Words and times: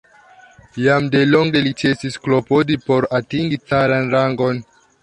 Jam 0.85 1.09
delonge 1.17 1.61
li 1.67 1.75
ĉesis 1.83 2.17
klopodi 2.25 2.81
por 2.89 3.09
atingi 3.21 3.65
caran 3.71 4.15
rangon. 4.19 4.69